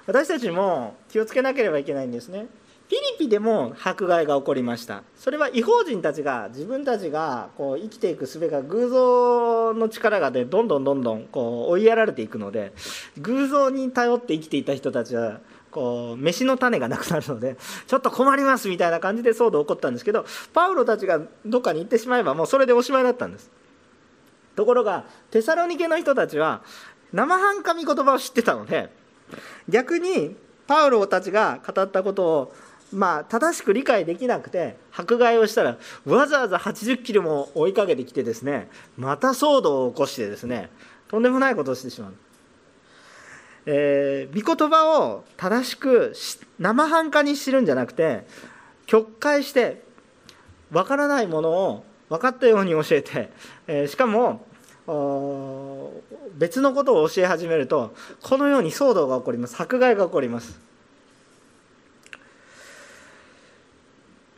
[0.06, 2.46] 私たちも気をつけなければいけないんですね。
[2.88, 5.02] フィリピでも迫害が起こりました。
[5.16, 12.72] それは違法人たちが自分たちがこう生きていく術が偶像の力がでどんどんどんどんこう追いやられていくので
[13.18, 23.50] 偶像に頼って生きていた人たちはこう飯の種がなくなるのでちょっと困りますみたいな感じで騒動起こったんですけどパウロたちがどっかに行ってしまえばもうそれでおしまいだったんです。
[24.56, 26.62] ところがテサロニケの人たちは
[27.12, 28.90] 生半可見言葉を知ってたので
[29.68, 30.36] 逆に
[30.66, 32.54] パウロたちが語ったことを
[32.92, 40.68] まあ、正しく理解できなくて迫害をしたらわざわざ80キロも追いかけてきてですねまた騒動を起こしてですね
[41.08, 42.14] とんでもないことをしてしまう。
[43.64, 46.14] えー、御言葉を正しく
[46.58, 48.26] 生半可にしてるんじゃなくて
[48.86, 49.82] 曲解して
[50.70, 53.30] 分からないものを分かったように教えて、
[53.66, 54.44] えー、しかも
[56.36, 59.60] 別のことを教え始めるとこのように騒動が起こります。
[59.60, 60.60] 迫害が起こります。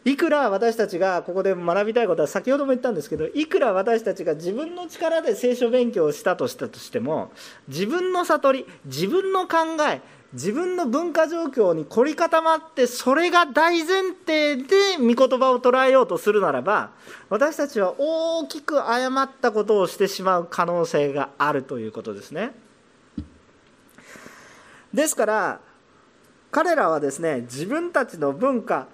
[0.04, 7.32] いくら私たちがここで学びたいことは先ほども言ったんですけどいくら私たちが自分の力で聖書勉強をしたとしたとしても
[7.68, 9.56] 自分の悟り自分の考
[9.90, 10.02] え
[10.34, 16.90] 自分の文化状況に凝り固まってそれが大前提で御言葉を捉えようとするならば
[17.30, 22.50] 私たちは大きく誤ったことをしてしまう可能性があるということですね。
[24.92, 25.60] ですから
[26.50, 28.88] 彼らはですね自分たちの文化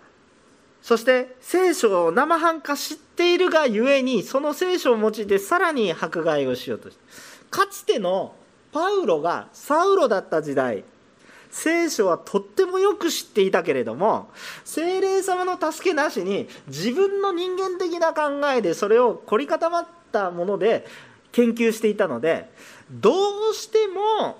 [0.82, 7.02] そして聖書を生半可知っているがゆえにその聖書を用いてさらに迫害をしようとして
[7.50, 8.34] かつての
[8.72, 10.84] パウロがサウロだった時代
[11.50, 14.30] 聖書はとってもよく知っていたけれども
[14.64, 20.86] 精霊様の助けなしに自分の人間的な考えでそれを凝り固まったもので
[21.32, 22.50] 研究していたので
[22.90, 23.10] ど
[23.50, 24.38] うしても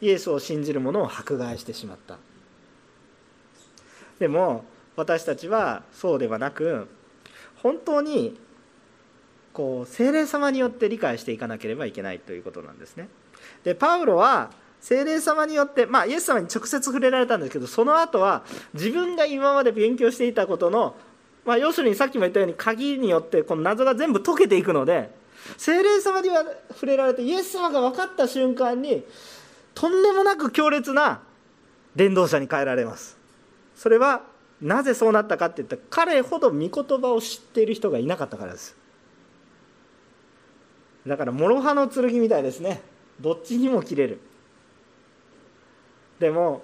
[0.00, 2.18] イエスを信じる者を迫害してしまった
[4.18, 4.64] でも
[4.96, 6.88] 私たちはそうではなく
[7.62, 8.38] 本当に
[9.52, 13.08] こう精霊様によって理解していかなければいけないということなんですね。
[13.62, 14.50] でパウロは
[14.84, 18.44] 精霊様によって、まあ、イエス様に直接触れられたんですけどその後は
[18.74, 20.94] 自分が今まで勉強していたことの、
[21.46, 25.08] まあ、要するにさっきも言ったように鍵によってこの謎が全部解けていくので
[25.56, 26.44] 精霊様には
[26.74, 29.04] 触れられてイエス様が分かった瞬間に
[29.74, 31.22] とんでもなく強烈な
[31.96, 33.16] 伝道者に変えられます。
[33.74, 34.22] それは
[34.60, 36.68] なぜそうなったかっていったら彼ほど御言
[37.00, 38.76] 葉を知っている人がいなかったからです。
[41.06, 42.82] だから諸刃の剣みたいですね。
[43.18, 44.20] どっちにも切れる。
[46.24, 46.62] でも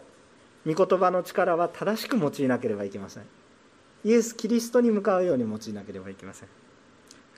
[0.66, 3.24] 御言葉の力は正しく用いなければいけません。
[4.04, 6.48] イエス・キリストに向かうように用いなければいけません。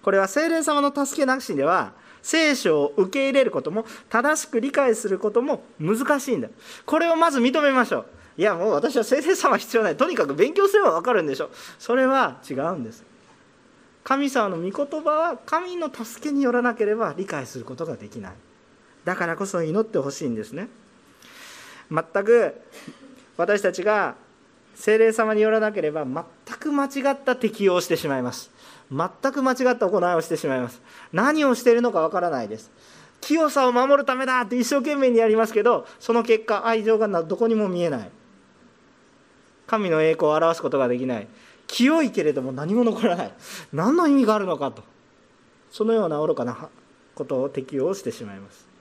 [0.01, 6.49] これは聖霊様の助けなしでは聖書を受け入れることも正しく理解することも難しいんだ。
[6.87, 8.07] これをまず認めましょう。
[8.37, 9.97] いやもう私は聖霊様必要ない。
[9.97, 13.03] とにかく勉強すれば分かるんでしょそれは違うんです。
[14.05, 18.33] 神様の御言葉は神の助けによらなければ理解することができない。
[19.05, 20.69] だからこそ祈ってほしいんですね。
[21.93, 22.55] 全く
[23.37, 24.15] 私たちが
[24.75, 26.25] 精霊様によらなければ全
[26.59, 28.51] く間違った適用をしてしまいます。
[28.91, 30.81] 全く間違った行いをしてしまいます。
[31.13, 32.71] 何をしているのかわからないです。
[33.21, 38.11] 清さを守るためだって一生懸命にやりますけどその結果愛情がどこにも見えない。
[39.67, 41.29] 神の栄光を表すことができない。
[41.67, 43.33] 清いけれども何も残らない。
[43.73, 44.83] 何の意味があるのかと。
[45.71, 46.69] そのような愚かな
[47.15, 48.72] ことを適用してしまいます。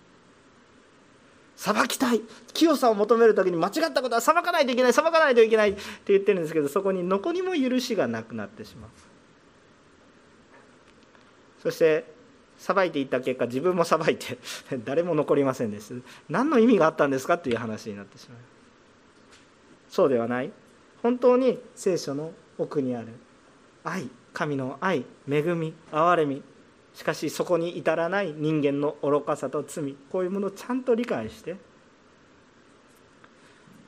[1.61, 2.21] 裁きたい。
[2.55, 4.93] 清さを求める時に間違ったことは裁かないといけない。
[4.93, 5.69] 裁かないといけない。
[5.69, 8.89] って言ってるんですけどそこにどこにも許しがなくなってしまう。
[11.61, 12.11] そして
[12.57, 14.39] 裁いていった結果自分も裁いて
[14.83, 16.03] 誰も残りませんでした。
[16.29, 18.37] 何の意味があったんですかという話になってしまう。
[19.87, 20.51] そうではない。
[21.03, 23.09] 本当に聖書の奥にある
[23.83, 26.41] 愛神の愛恵み憐れみ
[26.93, 31.55] しかしそこに至らない人間の愚かさと罪こういうものをちゃんと理解して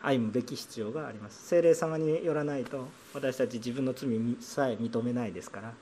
[0.01, 1.47] 歩むべき必要があります。
[1.47, 4.09] 精霊様によらないと私たち自分の罪
[4.41, 5.73] さえ認めないですから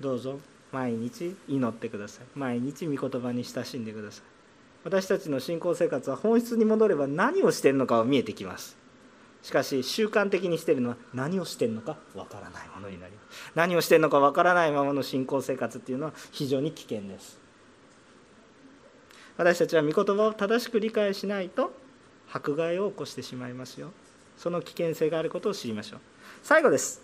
[0.00, 0.38] どうぞ
[0.72, 2.26] 毎日祈ってください。
[2.34, 4.24] 毎日御言葉に親しんでください。
[4.84, 8.83] 私たちの信仰生活は本質に戻れば何をしているのかは見えてきます。
[9.44, 13.52] しかし習慣的にしてるのは何をしているのかわからないものになります。
[13.54, 17.38] 何をしているのかわからないままの信仰生活っていうのは非常に危険です。
[19.36, 21.74] 私たちは御言葉を正しく理解しないと
[22.32, 23.90] 迫害を起こしてしまいますよ。
[24.38, 26.00] その危険性があることを知りましょう。
[26.42, 27.02] 最後です、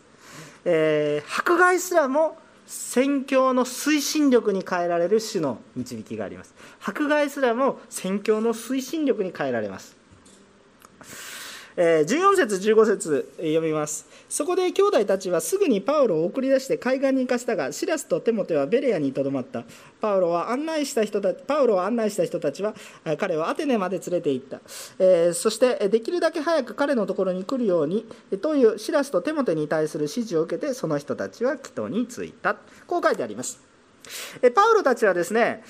[0.64, 6.55] えー、迫害すらも宣教の推進力に変えられる種の導きがあります。
[6.83, 10.00] 迫害すらも宣教の推進力に変えられます。
[11.76, 14.06] 14節15節読みます。
[14.28, 19.64] そこで兄弟たちはすぐにパウロを送り出して海岸に行かせたがシラスとテモテはベレアにとどまった。
[20.00, 22.74] パウロは案内した人たパウロを案内した人たちは
[23.18, 24.61] 彼をアテネまで連れて行った、
[24.98, 28.06] えそしてできるだけ早く彼のところに来るように
[28.40, 32.56] というシラスとテモテに対する指示を受けてその人たちは祈祷に着いた。
[32.87, 33.69] こう書いてあります。
[34.54, 35.63] パウロたちはですね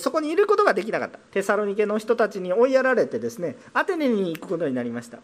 [0.00, 1.18] そこにいることができなかった。
[1.18, 5.18] テサロニケの人たちに追いやられてですねアテネに行くことになりました。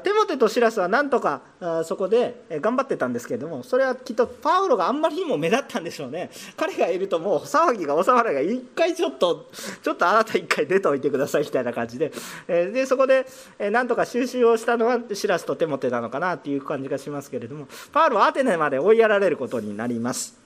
[0.00, 1.42] テモテとシラスはなんとか
[1.84, 6.30] そこで頑張ってたんですけれどもそれはきっとパウロがあんまりにも目立ったんでしょうね。
[6.56, 9.50] 彼がいるともう騒ぎが収まらない一回ちょっと
[9.82, 12.12] ちょっとあなた一回出ておいてくださいみたいな感じで。
[12.46, 13.26] でそこで
[13.70, 20.45] なんとか収集をしたのはシラスとテモテなのかなっていう感じがしますけれどもパウロはアテネまで追いやられることになります。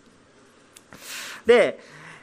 [1.47, 1.79] で、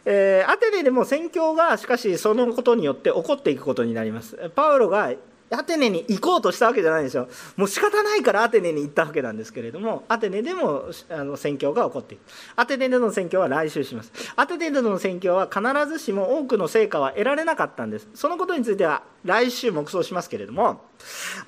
[0.06, 4.52] えー、アテネでも宣教がしかしそのことによって起こっていくことになります。
[4.56, 5.12] パウロが
[5.50, 12.24] アテネに行こうとしたわけじゃないでしょもう仕方ないからアテネに行ったわけなんですけれどもアテネでもあの宣教が起こっている
[12.58, 14.12] アテネでの宣教は来週します。
[14.36, 18.10] アテネでの宣教は必ずしも多くの成果は得られなかったんです。
[18.14, 20.82] そのことについては来週黙想しますけれども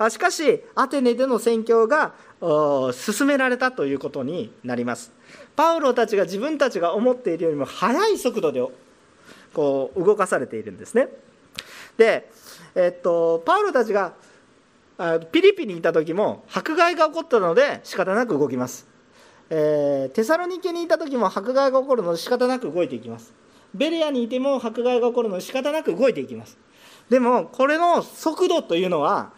[0.08, 5.12] しかしアテネでの宣教が進められたということになります。
[5.56, 8.62] パウロたちが自分たちが思っているよりも速い速度で
[9.52, 11.08] こう動かされているんですね。
[11.96, 12.30] で
[12.74, 14.14] えっと、パウロたちが
[15.32, 18.86] ピリピにいた時も迫害が起こったので仕方なく動きます、
[19.48, 23.32] えー、テサロニケにいた時も迫害が起こるので仕方なく動いていきます。
[23.74, 26.58] ベレアにいても迫害が起こるので仕方なく動いていきます。
[27.08, 29.32] でもこれの速度というのは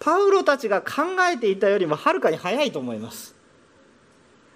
[0.00, 3.34] パウロたちが考えていたよりもはるかに速いと思います。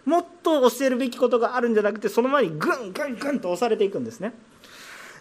[0.04, 4.32] もっと教えるべきことがあるんじゃなくてその前にぐんぐんぐんと押されていくんですね。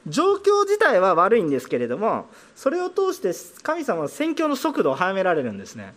[0.07, 5.93] 状況自体は悪いんですけれどもそれを通して神様は宣教の速度を速められるんですね。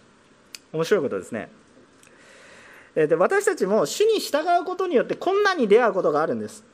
[0.73, 1.51] 面白いことですね。
[2.95, 6.65] で私たちも主に従うことによって困難に出会うことがあるんです。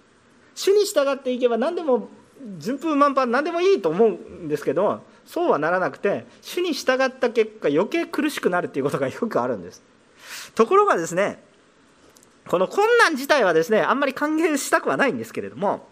[0.55, 2.09] 主に従っていけば何でも
[2.59, 9.81] 順風満帆何でもいいと思うんですけどそうはならなくて主に従った結果余計苦しくなるっていうことがよくあるんです。
[10.57, 11.41] ところがですね
[12.49, 15.87] この困難自体はですねあんまり歓迎したくはないんですけれども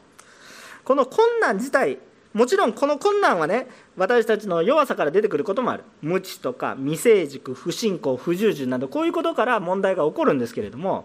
[0.83, 1.99] この困難自体
[2.35, 5.85] もちろんこの困難はね私たちの弱さから出てくることもある。
[6.03, 11.05] 無知とか未成熟不信仰不従順などこういうことから問題が起こるんですけれども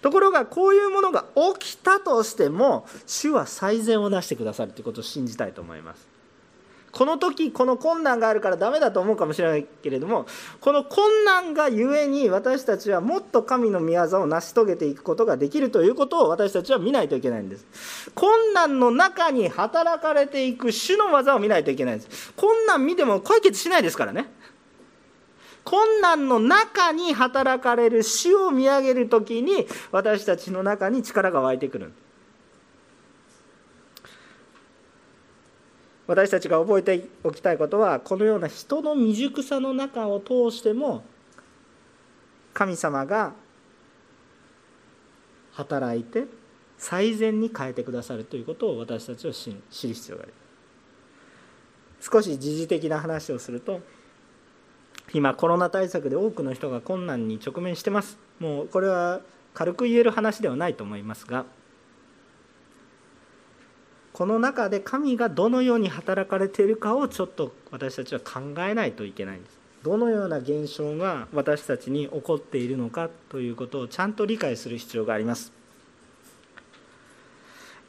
[0.00, 1.26] ところがこういうものが
[1.58, 6.15] 起きたとしても主は最善をなしてくださるということを信じたいと思います。
[6.96, 10.24] この時この困難があるからダメだと思うかもしれないけれども
[10.62, 18.10] この困難がゆえに私たちはもっと神の御業を成し遂げていくことができるということを私たちは見ないといけないんです。
[18.14, 22.32] 困難の中に働かれていく主の技を見ないといけないんです。
[22.32, 24.32] 困難見ても解決しないですからね。
[25.64, 31.92] 困難の中に働かれる主を見上げる時に私たちの中に力が湧いてくる。
[36.06, 41.04] 私たちが覚えておきたいことはこのような人の未熟さの中を通しても
[42.54, 43.32] 神様が
[45.52, 46.24] 働いて
[46.78, 50.34] 最善に変えてくださるということを私たちは知る必要がある
[52.00, 53.80] 少し時事的な話をすると
[55.12, 58.18] 今コロナ対策で多くの人が困難に直面してます。
[58.40, 59.20] もうこれは
[59.54, 61.46] 軽く言える話ではないと思いますが
[64.16, 69.58] この中で神がどのように働かれているかをちょっと私たちは考えないといけないんです。
[69.82, 75.52] どのような現象が私たちに起こっているのかということをちゃんと理解する必要があります。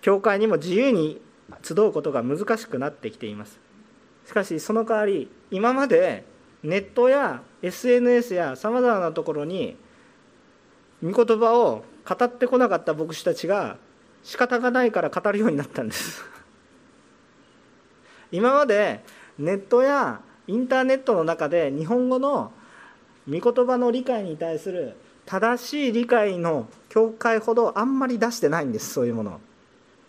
[0.02, 1.22] 教会にも自由に
[1.64, 3.58] 集うことが難しくなってきています。
[4.26, 6.26] しかしその代わり今まで
[6.62, 9.78] ネットや SNS やさまざまなところに
[11.02, 13.78] 御言葉を語ってこなかった牧師たちが
[14.28, 16.22] 仕方がないから語るようになったんです。
[18.30, 19.02] 今まで
[19.40, 22.52] ネットやインターネットの中で日本語の
[23.30, 29.40] 御言葉の理解に対する正しい理解の境界ほどあんまり出してないんですそういうもの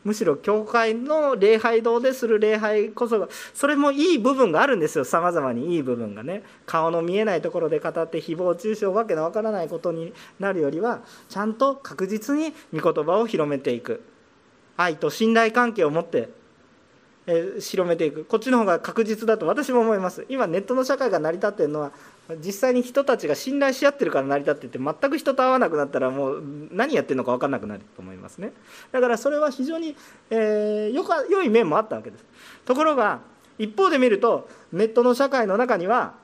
[0.09, 5.05] むしろ教会の礼拝堂でする礼拝こそがそれもいい部分があるんですよ。
[5.05, 6.43] さまざまにいい部分がね。
[6.65, 14.03] 顔の見えないところで語って誹謗中傷わけのわからないことになるよりはちゃんと確実に御言葉を広めていく。
[14.79, 16.31] 愛と信頼関係を持って
[17.27, 18.25] え広めていく。
[18.25, 20.25] こっちの方が確実だと私も思います。
[20.31, 21.93] 今ネットの社会が成り立っているのは
[22.37, 28.53] 実際に人たちが信頼し合ってるから成り立ってて全く人と会わなくなったらもう何やってるのか分かんなくなると思いますね。
[28.93, 29.97] だからそれは非常に、
[30.29, 32.25] えー、よか良い面もあったわけです。
[32.67, 33.21] ところが
[33.59, 36.15] 一方で見るとネットの社会の中には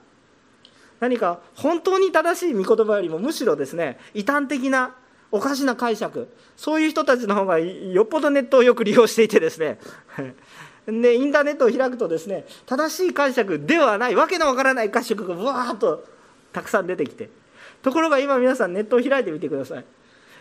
[1.01, 4.95] 何か本当に正しい御言葉よりもむしろですね異端的な
[5.33, 9.79] おかしな解釈そういう人たちの方がよっぽどネットをよく利用していてですね。
[10.87, 16.05] でインターネットを開くとですね正しい解釈ではないわけのわからない解釈がぶわーっと
[16.53, 17.31] たくさん出てきて
[17.83, 19.85] ところが今皆さんネットを開いてみてください。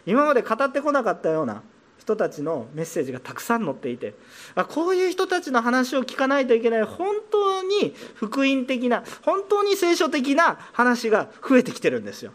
[0.05, 1.61] 今まで語ってこなかったような
[1.97, 4.13] 人たちのメッセージがたくさん載っていて
[4.55, 12.33] あこういう人たちの話を聞かないといけない本当に福音的な本当に聖書的な話が増えてきてるんですよ。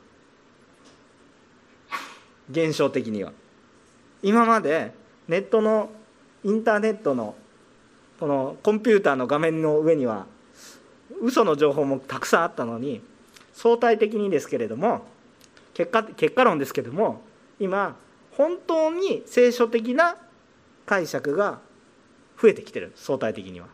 [2.51, 3.33] 現象的には。
[4.23, 4.95] 今まで
[5.29, 5.91] ネットの
[6.43, 7.35] インターネットの
[8.19, 10.27] このコンピューターの画面の上には
[11.23, 13.01] 嘘の情報もたくさんあったのに
[13.55, 15.07] 相対的にですけれども
[15.75, 17.23] 結果結果論ですけれども
[17.61, 17.97] 今
[18.33, 20.17] 本当に聖書的な
[20.87, 21.61] 解釈が
[22.41, 22.93] 増えてきてる。
[22.95, 23.67] 相対的には。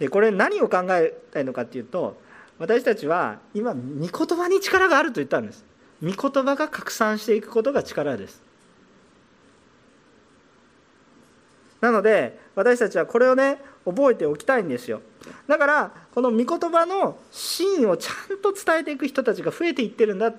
[0.00, 2.20] でこれ何を考えたいのかっていうと
[2.58, 5.64] 私たちは今御言葉に力があると言ったんです。
[6.02, 8.42] 御言葉が拡散していくことが力です。
[11.82, 15.02] なので私たちはこれをね覚えておきたいんですよ。
[15.48, 20.32] だからこの御言葉の真意をちゃんと伝えていく人たちが増えていってるんだ。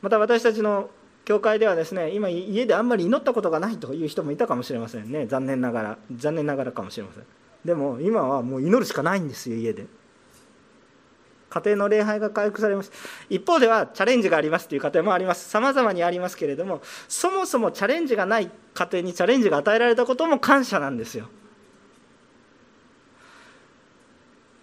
[0.00, 0.88] また私たちの
[1.24, 5.26] 教会ではですね今家であんまり祈ったことがないという人もいたかもしれませんね。
[5.26, 7.24] 残念ながら残念ながらかもしれません。
[7.64, 9.86] でも今はもう祈るしかないんですよ家で。
[11.52, 12.90] 家庭の礼拝が回復されます。
[13.28, 15.50] 一方ではチャレンジがありますという家庭もあります。
[15.50, 21.28] さまざまにありますけれどもそもそもチャレンジがない家庭にチャレンジが与えられたことも感謝なんですよ。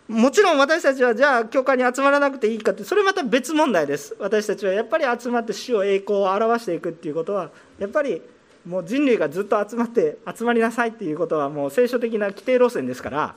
[0.08, 4.16] もちろん私たちはじゃあ教会に集まらなくていいかってそれまた別問題です。
[4.20, 8.20] 私たちはやっぱり集まって主を栄光を表していくっていうことはやっぱり
[8.66, 13.36] もう人類がずっと集まって集まりなさいっていうことはもう聖書的な規定路線ですから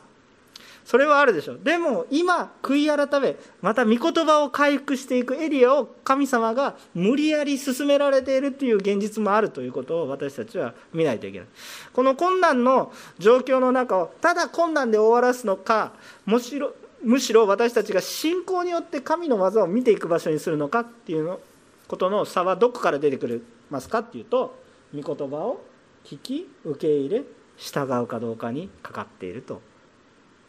[0.85, 1.55] それはあるでしょ。
[1.55, 11.49] うでも今悔い改めまた御言葉を回復していくエリアを神様が無理やり進められているっていう現実もあるということを私たちは見ないといけない。
[11.93, 15.93] この困難の状況の中をただ困難で終わらすのか
[16.26, 21.41] むしろむしろ私たちが信仰によって神の技を見ていく場所にするのかっていうの
[21.89, 24.57] ことの差はどこから出てくるますかっていうと
[24.95, 25.64] 御言葉を
[26.05, 27.22] 聞き受け入れ
[27.57, 29.61] 従うかどうかにかかっていると。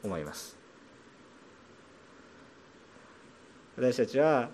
[0.04, 0.58] 思います。
[3.76, 4.50] 私たちは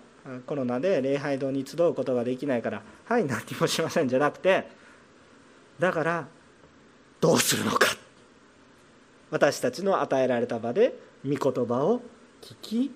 [0.46, 4.66] コロナで礼拝堂に集うことができないからはい何もしませんじゃなくて
[5.78, 6.28] だから
[7.20, 7.88] どうするのか。
[9.30, 12.00] 私たちの与えられた場で御言葉を
[12.42, 12.90] 聞き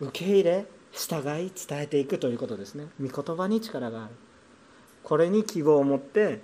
[0.00, 2.86] 受け入れ従い伝えていくということですね。
[3.00, 4.14] 御言葉に力がある。
[5.04, 6.40] これに希望を持って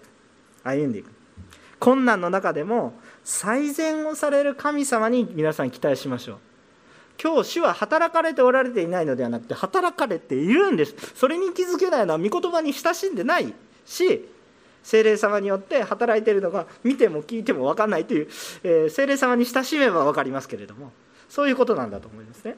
[0.63, 1.11] 歩んでいく。
[1.81, 2.93] 困難の中でも
[3.25, 6.39] 最善をされる神様に皆さん期待しましょう。
[7.23, 10.95] 今日主は働かれておられていないのではなくて働かれているんです。
[11.15, 13.55] それに気づけないのは御言葉に親しんでない
[13.87, 14.29] し
[14.83, 18.29] 精霊様によって働いているのが見ても聞いても分かんないという、
[18.65, 20.91] えー、精霊様に親しめば分かりますけれども
[21.29, 22.57] そういうことなんだと思いますね。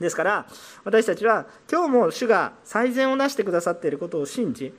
[0.00, 0.46] ですから
[0.84, 4.72] 私たちは今日も主が最善をなしてくださっていることを信じ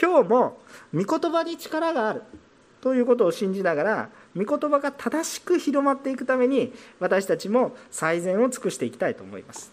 [0.00, 0.60] 今日も
[0.94, 2.22] 御言葉に力がある。
[2.86, 9.72] ということを信じながら御言葉が正しく広まっていくために私たちも最善を尽くしていきたいと思います。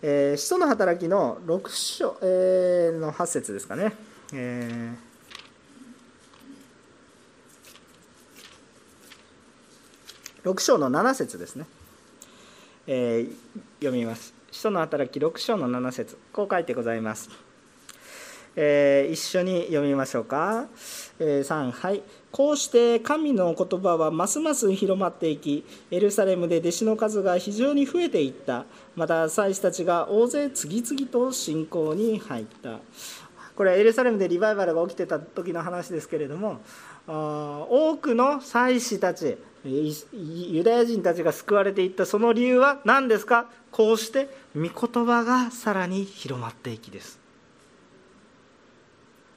[0.00, 3.92] えー、使徒の働きの6章、えー、の8節ですかね。
[4.32, 11.66] えー、6章の7節ですね、
[12.86, 14.32] えー、読みます。
[14.50, 17.45] 使徒の働き6章の7節こう書いてございます。
[18.56, 20.66] えー、一緒に読みましょうか。
[21.18, 22.02] えー、3はい。
[22.32, 28.64] こうして神の言葉はますます広まっていきエルサレムで弟子の数が非常に増えていった。
[28.94, 32.80] また祭司たちが大勢次々と信仰に入った。
[33.54, 36.60] これはエルサレムでリバイバルが起きてた時の話ですけれども
[37.06, 42.04] 多くの祭司たちユダヤ人たちが救われていった。
[42.04, 43.46] その理由は何ですか？
[43.70, 47.25] こうして御言葉がさらに広まっていきです。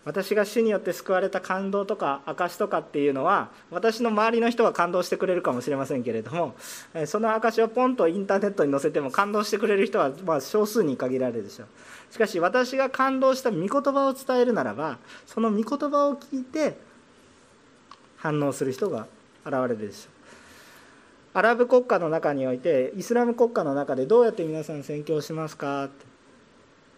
[0.06, 6.56] 私が主によって救われた感動とか証とかっていうのは私の周りの人は感動してくれるかもしれませんけれども
[7.06, 11.68] その証をポンとインターネットに載せても感動してくれる人はま少数に限られるでしょう。
[12.12, 14.98] しかし私が感動した御言葉を伝えるならば
[15.28, 16.78] その御言葉を聞いて
[18.18, 19.06] 反応する人が
[19.46, 20.10] 現れるでしょ
[21.36, 21.38] う。
[21.38, 26.06] アラブ国家の中においてイスラム国家の中でどうやって皆さん宣教しますかって。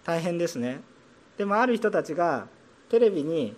[0.06, 0.82] 大変ですね。
[1.38, 2.47] でもある人たちが
[2.92, 3.56] テレビに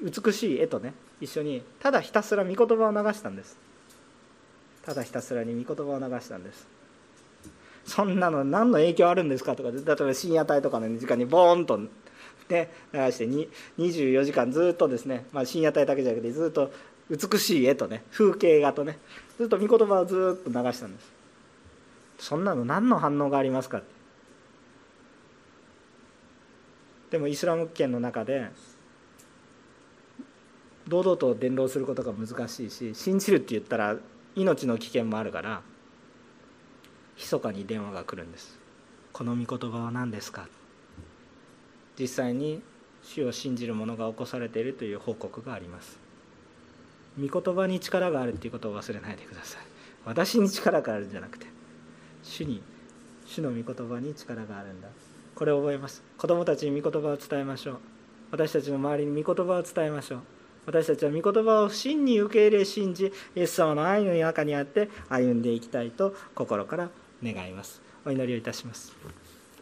[0.00, 3.58] 美しい絵とね一緒にただひたすら御言葉を流したんです。
[4.84, 6.68] ただひたすらに御言葉を流したんです。
[7.84, 11.80] そんなの何の影響あるんですかとか例えば深夜帯とかの時間にボーンと
[12.48, 13.26] ね流して
[13.76, 16.70] 24時間ずっとですね、まあ、深夜帯だけじゃなくてずっと
[17.10, 18.98] 美しい絵とね風景画とね
[19.36, 21.12] ずっと御言葉をずっと流したんです。
[22.20, 23.97] そんなの何の反応がありますかって。
[27.10, 28.48] でもイスラム圏の中で
[30.86, 33.96] 堂々と伝道することが難しいし信じるって言ったら
[34.36, 35.62] 命の危険もあるから
[37.16, 38.58] 密かに電話が来るんです。
[39.12, 40.46] この御言葉は何ですか？
[41.98, 42.62] 実際に
[43.02, 45.98] 主を信じる者が起こされているという報告があります。
[47.20, 49.62] 御言葉に力があるっていうことを忘れないでください。
[50.04, 51.46] 私に力があるんじゃなくて
[52.22, 52.62] 主に
[53.26, 54.88] 主の御言葉に力があるんだ
[55.38, 56.02] これを覚えます。
[56.18, 57.78] 子供たちに御言葉を伝えましょう。
[58.32, 60.20] 私たちの周りに御言葉を伝えましょう。
[60.66, 66.90] 私たちは御言葉を真に受け入れ信じイエス様の愛の中にあって歩んでいきたいと心から
[67.22, 67.80] 願います。
[68.04, 68.96] お祈りをいたします。